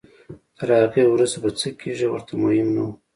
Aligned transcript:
تر 0.57 0.69
هغې 0.81 1.03
وروسته 1.09 1.37
به 1.43 1.49
څه 1.59 1.69
کېږي 1.81 2.07
ورته 2.09 2.31
مهم 2.43 2.67
نه 2.75 2.81
وو. 2.85 2.93